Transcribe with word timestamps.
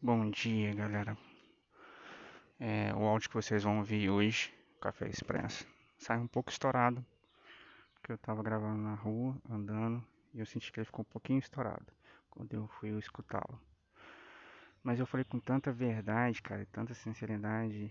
Bom 0.00 0.30
dia, 0.30 0.72
galera. 0.72 1.18
É, 2.60 2.94
o 2.94 3.02
áudio 3.02 3.28
que 3.28 3.34
vocês 3.34 3.64
vão 3.64 3.78
ouvir 3.78 4.08
hoje, 4.08 4.54
Café 4.80 5.08
Expresso, 5.08 5.66
sai 5.98 6.16
um 6.18 6.26
pouco 6.28 6.52
estourado, 6.52 7.04
porque 7.94 8.12
eu 8.12 8.18
tava 8.18 8.40
gravando 8.40 8.80
na 8.80 8.94
rua, 8.94 9.36
andando, 9.50 10.00
e 10.32 10.38
eu 10.38 10.46
senti 10.46 10.70
que 10.70 10.78
ele 10.78 10.84
ficou 10.84 11.00
um 11.02 11.12
pouquinho 11.12 11.40
estourado 11.40 11.84
quando 12.30 12.54
eu 12.54 12.68
fui 12.78 12.96
escutá-lo. 12.96 13.60
Mas 14.84 15.00
eu 15.00 15.06
falei 15.06 15.24
com 15.24 15.40
tanta 15.40 15.72
verdade, 15.72 16.40
cara, 16.42 16.64
tanta 16.70 16.94
sinceridade 16.94 17.90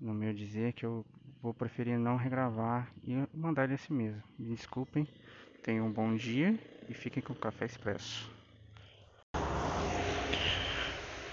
no 0.00 0.12
meu 0.12 0.34
dizer 0.34 0.72
que 0.72 0.84
eu 0.84 1.06
vou 1.40 1.54
preferir 1.54 2.00
não 2.00 2.16
regravar 2.16 2.92
e 3.04 3.14
mandar 3.32 3.62
ele 3.62 3.74
assim 3.74 3.94
mesmo. 3.94 4.24
Me 4.36 4.48
desculpem, 4.48 5.06
tenham 5.62 5.86
um 5.86 5.92
bom 5.92 6.16
dia 6.16 6.58
e 6.88 6.94
fiquem 6.94 7.22
com 7.22 7.32
o 7.32 7.36
Café 7.36 7.64
Expresso. 7.64 8.37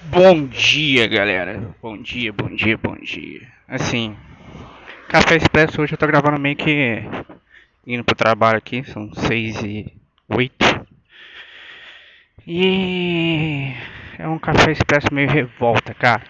Bom 0.07 0.45
dia, 0.45 1.07
galera. 1.07 1.75
Bom 1.81 1.97
dia, 1.97 2.31
bom 2.31 2.47
dia, 2.47 2.77
bom 2.77 2.95
dia. 2.95 3.41
Assim, 3.67 4.15
Café 5.09 5.35
Expresso 5.35 5.81
hoje 5.81 5.93
eu 5.93 5.97
tô 5.97 6.05
gravando 6.05 6.39
meio 6.39 6.55
que 6.55 7.03
indo 7.87 8.03
pro 8.03 8.15
trabalho 8.15 8.57
aqui, 8.59 8.83
são 8.83 9.11
6 9.11 9.63
e 9.63 9.93
8. 10.29 10.87
E 12.47 13.73
é 14.19 14.27
um 14.27 14.37
café 14.37 14.71
expresso 14.71 15.07
meio 15.11 15.27
revolta, 15.27 15.93
cara. 15.95 16.21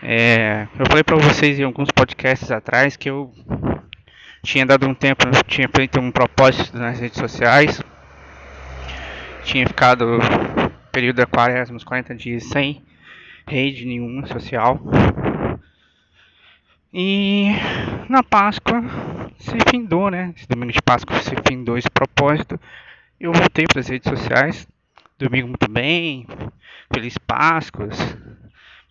É, 0.00 0.68
eu 0.78 0.86
falei 0.86 1.02
pra 1.02 1.16
vocês 1.16 1.58
em 1.58 1.64
alguns 1.64 1.90
podcasts 1.90 2.52
atrás 2.52 2.96
que 2.96 3.10
eu 3.10 3.32
tinha 4.44 4.64
dado 4.64 4.86
um 4.86 4.94
tempo, 4.94 5.24
tinha 5.48 5.68
feito 5.68 5.98
um 5.98 6.12
propósito 6.12 6.78
nas 6.78 7.00
redes 7.00 7.18
sociais. 7.18 7.82
Tinha 9.42 9.66
ficado 9.66 10.18
período 10.94 11.16
da 11.16 11.26
quaresma, 11.26 11.74
uns 11.74 11.82
40 11.82 12.14
dias 12.14 12.44
sem 12.44 12.80
rede 13.48 13.84
nenhuma 13.84 14.28
social. 14.28 14.80
E 16.92 17.48
na 18.08 18.22
Páscoa 18.22 18.80
se 19.36 19.56
findou, 19.68 20.08
né? 20.08 20.32
Esse 20.36 20.46
domingo 20.46 20.70
de 20.70 20.80
Páscoa 20.80 21.20
se 21.20 21.34
findou 21.48 21.76
esse 21.76 21.90
propósito. 21.90 22.60
Eu 23.18 23.32
voltei 23.32 23.66
para 23.66 23.80
as 23.80 23.88
redes 23.88 24.08
sociais. 24.08 24.68
Domingo 25.18 25.48
muito 25.48 25.68
bem. 25.68 26.28
Feliz 26.92 27.18
Páscoas. 27.18 28.16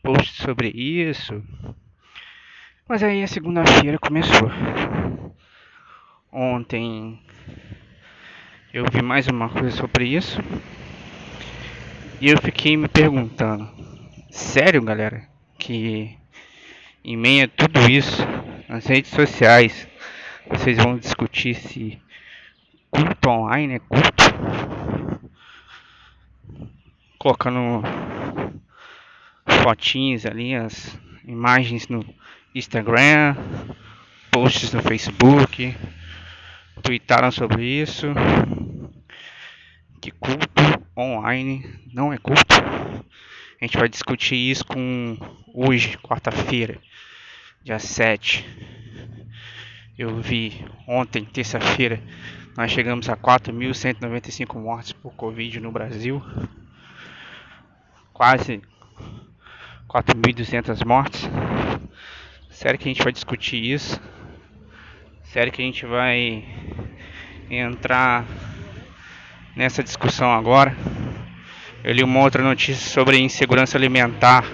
Post 0.03 0.41
sobre 0.41 0.67
isso. 0.67 1.41
Mas 2.85 3.01
aí 3.01 3.23
a 3.23 3.27
segunda-feira 3.27 3.97
começou. 3.97 4.51
Ontem 6.29 7.17
eu 8.73 8.83
vi 8.91 9.01
mais 9.01 9.25
uma 9.27 9.47
coisa 9.47 9.71
sobre 9.71 10.05
isso. 10.05 10.41
E 12.23 12.29
eu 12.29 12.37
fiquei 12.41 12.77
me 12.77 12.87
perguntando, 12.87 13.69
sério 14.31 14.81
galera, 14.81 15.27
que 15.59 16.17
em 17.03 17.17
meio 17.17 17.43
a 17.43 17.47
tudo 17.49 17.81
isso, 17.91 18.21
nas 18.69 18.85
redes 18.85 19.11
sociais, 19.11 19.85
vocês 20.47 20.77
vão 20.77 20.97
discutir 20.97 21.53
se 21.53 22.01
culto 22.89 23.29
online 23.29 23.73
é 23.73 23.79
culto? 23.79 24.23
Colocando 27.19 27.83
fotinhas 29.61 30.25
ali, 30.25 30.55
as 30.55 30.97
imagens 31.27 31.89
no 31.89 32.05
Instagram, 32.55 33.35
posts 34.31 34.71
no 34.71 34.81
Facebook, 34.81 35.75
tweetaram 36.81 37.31
sobre 37.31 37.65
isso. 37.65 38.07
Que 39.99 40.09
culto 40.09 40.82
online 40.97 41.65
não 41.91 42.13
é 42.13 42.17
culto. 42.17 42.55
A 43.61 43.65
gente 43.65 43.77
vai 43.77 43.87
discutir 43.87 44.35
isso 44.35 44.65
com 44.65 45.17
hoje, 45.53 45.97
quarta-feira, 45.97 46.77
dia 47.63 47.79
7. 47.79 48.45
Eu 49.97 50.19
vi 50.21 50.65
ontem, 50.87 51.23
terça-feira, 51.23 52.01
nós 52.57 52.71
chegamos 52.71 53.09
a 53.09 53.15
4.195 53.15 54.61
mortes 54.61 54.91
por 54.91 55.13
Covid 55.13 55.59
no 55.59 55.71
Brasil. 55.71 56.21
Quase 58.11 58.61
4.200 59.87 60.85
mortes. 60.85 61.29
Sério 62.49 62.77
que 62.77 62.89
a 62.89 62.93
gente 62.93 63.03
vai 63.03 63.11
discutir 63.11 63.63
isso? 63.63 63.99
Sério 65.23 65.51
que 65.51 65.61
a 65.61 65.65
gente 65.65 65.85
vai 65.85 66.43
entrar 67.49 68.25
nessa 69.55 69.83
discussão 69.83 70.31
agora? 70.31 70.75
Eu 71.83 71.93
li 71.93 72.03
uma 72.03 72.21
outra 72.21 72.43
notícia 72.43 72.89
sobre 72.89 73.19
insegurança 73.19 73.77
alimentar. 73.77 74.45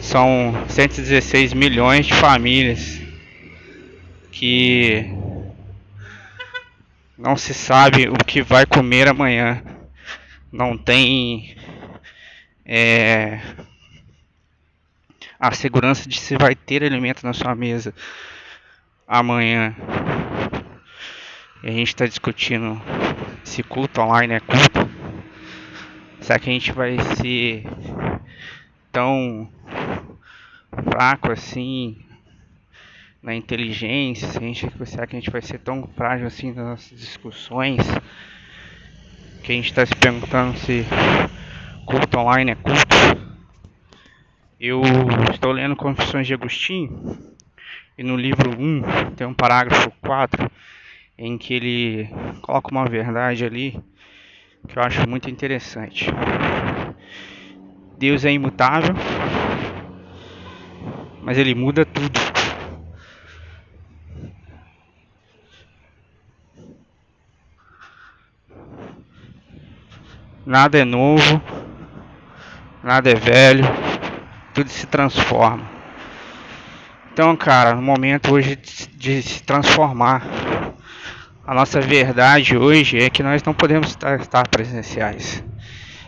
São 0.00 0.54
116 0.68 1.52
milhões 1.52 2.06
de 2.06 2.14
famílias 2.14 3.00
que 4.30 5.06
não 7.16 7.36
se 7.36 7.54
sabe 7.54 8.08
o 8.08 8.24
que 8.24 8.42
vai 8.42 8.66
comer 8.66 9.08
amanhã. 9.08 9.62
Não 10.52 10.76
tem 10.76 11.56
é, 12.64 13.40
a 15.38 15.52
segurança 15.52 16.08
de 16.08 16.18
se 16.20 16.36
vai 16.36 16.54
ter 16.54 16.82
alimento 16.84 17.24
na 17.24 17.32
sua 17.32 17.54
mesa 17.54 17.92
amanhã. 19.06 19.74
E 21.62 21.68
a 21.68 21.72
gente 21.72 21.88
está 21.88 22.06
discutindo 22.06 22.80
se 23.44 23.62
culto 23.62 24.00
online 24.00 24.34
é 24.34 24.40
culto. 24.40 24.90
Será 26.20 26.38
que 26.38 26.48
a 26.48 26.52
gente 26.52 26.72
vai 26.72 26.98
ser 27.16 27.64
tão 28.90 29.48
fraco 30.90 31.30
assim 31.30 32.02
na 33.22 33.34
inteligência? 33.34 34.28
Será 34.86 35.06
que 35.06 35.14
a 35.14 35.20
gente 35.20 35.30
vai 35.30 35.42
ser 35.42 35.58
tão 35.58 35.86
frágil 35.94 36.26
assim 36.26 36.52
nas 36.52 36.66
nossas 36.66 36.98
discussões? 36.98 37.82
Que 39.42 39.52
a 39.52 39.54
gente 39.54 39.66
está 39.66 39.84
se 39.84 39.94
perguntando 39.94 40.58
se 40.58 40.86
culto 41.84 42.18
online 42.18 42.52
é 42.52 42.54
culto. 42.54 42.96
Eu 44.58 44.80
estou 45.30 45.52
lendo 45.52 45.76
Confissões 45.76 46.26
de 46.26 46.32
Agostinho 46.32 47.18
e 47.98 48.02
no 48.02 48.16
livro 48.16 48.58
1 48.58 49.10
tem 49.14 49.26
um 49.26 49.34
parágrafo 49.34 49.92
4 50.00 50.50
em 51.16 51.38
que 51.38 51.54
ele 51.54 52.08
coloca 52.42 52.70
uma 52.70 52.86
verdade 52.86 53.44
ali 53.44 53.80
que 54.68 54.78
eu 54.78 54.82
acho 54.82 55.08
muito 55.08 55.30
interessante. 55.30 56.06
Deus 57.98 58.24
é 58.24 58.32
imutável, 58.32 58.94
mas 61.22 61.38
ele 61.38 61.54
muda 61.54 61.84
tudo. 61.84 62.18
Nada 70.46 70.78
é 70.78 70.84
novo, 70.84 71.40
nada 72.82 73.10
é 73.10 73.14
velho, 73.14 73.64
tudo 74.52 74.68
se 74.68 74.86
transforma. 74.86 75.74
Então, 77.12 77.34
cara, 77.36 77.74
no 77.74 77.80
momento 77.80 78.34
hoje 78.34 78.56
de, 78.56 78.86
de 78.88 79.22
se 79.22 79.42
transformar. 79.42 80.43
A 81.46 81.52
nossa 81.52 81.78
verdade 81.78 82.56
hoje 82.56 82.98
é 82.98 83.10
que 83.10 83.22
nós 83.22 83.42
não 83.42 83.52
podemos 83.52 83.90
estar, 83.90 84.48
presenciais. 84.48 85.44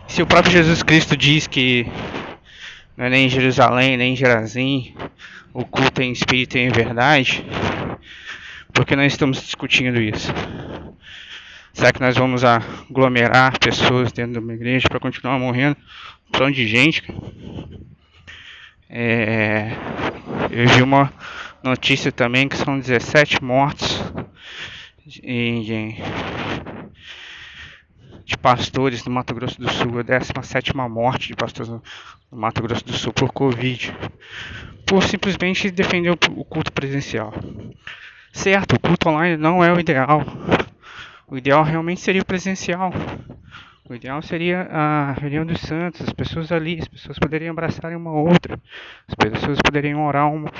Se 0.08 0.22
o 0.22 0.26
próprio 0.26 0.50
Jesus 0.50 0.82
Cristo 0.82 1.14
diz 1.14 1.46
que 1.46 1.86
é 2.96 3.10
nem 3.10 3.26
em 3.26 3.28
Jerusalém, 3.28 3.98
nem 3.98 4.14
em 4.14 4.16
Gerazim, 4.16 4.94
o 5.52 5.62
culto 5.62 6.00
é 6.00 6.04
em 6.04 6.12
espírito 6.12 6.56
e 6.56 6.62
em 6.62 6.70
verdade, 6.70 7.44
por 8.72 8.86
que 8.86 8.96
nós 8.96 9.12
estamos 9.12 9.42
discutindo 9.42 10.00
isso? 10.00 10.32
Será 11.74 11.92
que 11.92 12.00
nós 12.00 12.16
vamos 12.16 12.42
aglomerar 12.42 13.58
pessoas 13.58 14.12
dentro 14.12 14.32
de 14.32 14.38
uma 14.38 14.54
igreja 14.54 14.88
para 14.88 14.98
continuar 14.98 15.38
morrendo? 15.38 15.76
Um 16.34 16.44
monte 16.44 16.54
de 16.54 16.66
gente. 16.66 17.02
É, 18.88 19.70
eu 20.50 20.66
vi 20.66 20.80
uma 20.80 21.12
notícia 21.62 22.10
também 22.10 22.48
que 22.48 22.56
são 22.56 22.78
17 22.78 23.44
mortos 23.44 24.02
de, 25.06 25.94
pastores 28.42 29.04
do 29.04 29.10
Mato 29.10 29.34
Grosso 29.34 29.60
do 29.60 29.70
Sul, 29.70 30.00
a 30.00 30.02
17 30.02 30.76
morte 30.76 31.28
de 31.28 31.36
pastores 31.36 31.70
no 31.70 31.80
Mato 32.32 32.60
Grosso 32.60 32.84
do 32.84 32.92
Sul 32.92 33.12
por 33.12 33.32
Covid, 33.32 33.96
por 34.84 35.04
simplesmente 35.04 35.70
defender 35.70 36.10
o 36.10 36.44
culto 36.44 36.72
presencial. 36.72 37.32
Certo, 38.32 38.74
o 38.74 38.80
culto 38.80 39.08
online 39.08 39.36
não 39.36 39.62
é 39.62 39.72
o 39.72 39.78
ideal. 39.78 40.22
O 41.28 41.36
ideal 41.36 41.62
realmente 41.62 42.00
seria 42.00 42.22
o 42.22 42.26
presencial. 42.26 42.92
O 43.88 43.94
ideal 43.94 44.20
seria 44.22 44.62
a 44.62 45.12
reunião 45.12 45.46
dos 45.46 45.60
santos, 45.60 46.00
as 46.00 46.12
pessoas 46.12 46.50
ali, 46.50 46.80
as 46.80 46.88
pessoas 46.88 47.16
poderiam 47.20 47.52
abraçar 47.52 47.94
uma 47.96 48.10
outra, 48.10 48.60
as 49.06 49.14
pessoas 49.14 49.58
poderiam 49.64 50.04
orar 50.04 50.28
uma, 50.28 50.50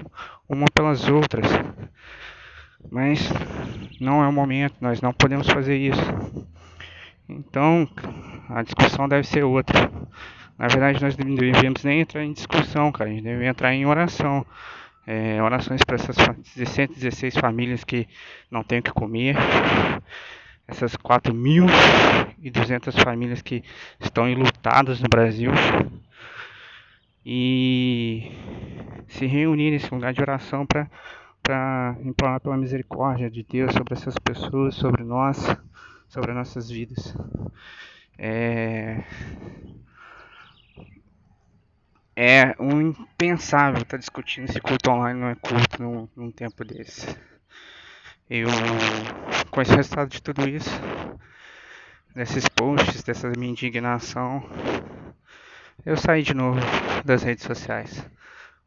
uma 0.48 0.66
pelas 0.72 1.08
outras. 1.08 1.50
Mas 2.90 3.28
não 4.00 4.22
é 4.22 4.28
o 4.28 4.32
momento, 4.32 4.74
nós 4.80 5.00
não 5.00 5.12
podemos 5.12 5.48
fazer 5.48 5.76
isso. 5.76 6.46
Então, 7.28 7.88
a 8.48 8.62
discussão 8.62 9.08
deve 9.08 9.26
ser 9.26 9.42
outra. 9.42 9.90
Na 10.58 10.68
verdade, 10.68 11.02
nós 11.02 11.16
não 11.16 11.34
devíamos 11.34 11.84
nem 11.84 12.00
entrar 12.00 12.24
em 12.24 12.32
discussão, 12.32 12.92
cara. 12.92 13.10
A 13.10 13.12
gente 13.12 13.24
deve 13.24 13.46
entrar 13.46 13.74
em 13.74 13.84
oração. 13.84 14.46
É, 15.06 15.40
orações 15.40 15.82
para 15.84 15.96
essas 15.96 16.16
116 16.54 17.36
famílias 17.36 17.84
que 17.84 18.08
não 18.50 18.62
têm 18.62 18.78
o 18.78 18.82
que 18.82 18.92
comer. 18.92 19.36
Essas 20.66 20.96
4.200 20.96 23.02
famílias 23.02 23.42
que 23.42 23.62
estão 24.00 24.28
enlutadas 24.28 25.00
no 25.00 25.08
Brasil. 25.08 25.50
E 27.24 28.32
se 29.08 29.26
reunir 29.26 29.72
nesse 29.72 29.92
lugar 29.92 30.12
de 30.12 30.20
oração 30.20 30.64
para 30.64 30.88
para 31.46 31.96
implorar 32.00 32.40
pela 32.40 32.56
misericórdia 32.56 33.30
de 33.30 33.44
Deus 33.44 33.72
sobre 33.72 33.94
essas 33.94 34.18
pessoas, 34.18 34.74
sobre 34.74 35.04
nós, 35.04 35.38
sobre 36.08 36.32
as 36.32 36.36
nossas 36.36 36.68
vidas. 36.68 37.14
É, 38.18 39.04
é 42.16 42.56
um 42.58 42.80
impensável 42.80 43.82
estar 43.82 43.90
tá 43.92 43.96
discutindo 43.96 44.50
se 44.50 44.60
culto 44.60 44.90
online 44.90 45.20
não 45.20 45.28
é 45.28 45.36
culto 45.36 45.80
num, 45.80 46.08
num 46.16 46.32
tempo 46.32 46.64
desse. 46.64 47.16
Eu, 48.28 48.48
com 49.52 49.62
esse 49.62 49.72
resultado 49.72 50.08
de 50.08 50.20
tudo 50.20 50.48
isso, 50.48 50.70
desses 52.12 52.48
posts, 52.48 53.04
dessa 53.04 53.30
minha 53.38 53.52
indignação, 53.52 54.42
eu 55.84 55.96
saí 55.96 56.24
de 56.24 56.34
novo 56.34 56.58
das 57.04 57.22
redes 57.22 57.44
sociais. 57.44 58.04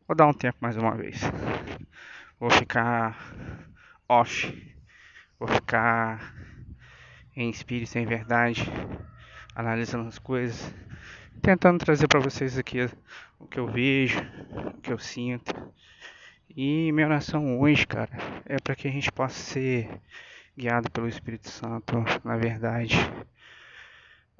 Vou 0.07 0.15
dar 0.15 0.27
um 0.27 0.33
tempo 0.33 0.59
mais 0.61 0.77
uma 0.77 0.95
vez. 0.95 1.19
Vou 2.39 2.50
ficar 2.50 3.18
off. 4.07 4.75
Vou 5.39 5.47
ficar 5.47 6.33
em 7.36 7.50
espírito, 7.50 7.97
em 7.97 8.06
verdade, 8.06 8.63
analisando 9.56 10.07
as 10.07 10.19
coisas 10.19 10.74
tentando 11.41 11.80
trazer 11.80 12.07
para 12.07 12.19
vocês 12.19 12.57
aqui 12.57 12.89
o 13.39 13.47
que 13.47 13.59
eu 13.59 13.68
vejo, 13.68 14.19
o 14.75 14.81
que 14.81 14.91
eu 14.91 15.00
sinto. 15.00 15.53
E 16.56 16.91
minha 16.91 17.07
oração 17.07 17.59
hoje, 17.59 17.88
cara, 17.88 18.12
é 18.45 18.57
para 18.57 18.75
que 18.75 18.88
a 18.88 18.92
gente 18.92 19.12
possa 19.12 19.39
ser 19.39 20.01
guiado 20.57 20.92
pelo 20.92 21.07
Espírito 21.07 21.50
Santo, 21.50 22.03
na 22.24 22.35
verdade. 22.35 22.97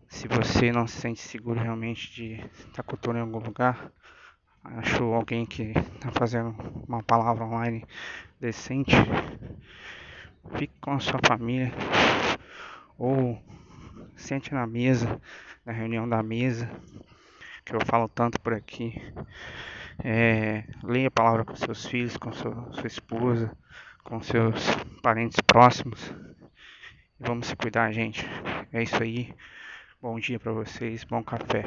Se 0.08 0.28
você 0.28 0.72
não 0.72 0.88
se 0.88 1.00
sente 1.00 1.22
seguro 1.22 1.60
realmente 1.60 2.12
de 2.12 2.34
estar 2.68 2.84
cultuando 2.84 3.20
em 3.20 3.22
algum 3.22 3.40
lugar, 3.40 3.92
achou 4.64 5.14
alguém 5.14 5.46
que 5.46 5.74
está 5.96 6.12
fazendo 6.12 6.56
uma 6.88 7.04
palavra 7.04 7.46
online 7.46 7.86
decente, 8.40 8.96
fique 10.56 10.74
com 10.82 10.92
a 10.92 11.00
sua 11.00 11.20
família 11.26 11.72
ou 12.98 13.42
sente 14.16 14.54
na 14.54 14.68
mesa, 14.68 15.20
na 15.66 15.72
reunião 15.72 16.08
da 16.08 16.22
mesa, 16.22 16.70
que 17.66 17.76
eu 17.76 17.80
falo 17.86 18.08
tanto 18.08 18.40
por 18.42 18.54
aqui. 18.54 18.94
É, 20.04 20.64
leia 20.84 21.08
a 21.08 21.12
palavra 21.12 21.44
com 21.44 21.56
seus 21.56 21.86
filhos, 21.86 22.16
com 22.18 22.32
sua, 22.32 22.72
sua 22.72 22.88
esposa, 22.88 23.56
com 24.04 24.22
seus 24.22 24.66
parentes 25.02 25.40
próximos. 25.46 26.14
Vamos 27.20 27.48
se 27.48 27.56
cuidar, 27.56 27.92
gente. 27.92 28.26
É 28.72 28.82
isso 28.82 29.02
aí. 29.02 29.34
Bom 30.02 30.18
dia 30.20 30.40
para 30.40 30.54
vocês, 30.54 31.04
bom 31.04 31.22
café. 31.22 31.66